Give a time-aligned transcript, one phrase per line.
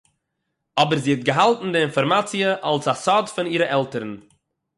[0.81, 4.11] אָבער זי האָט געהאַלטן די אינפאָרמאַציע אַלס אַ סוד פון אירע עלטערן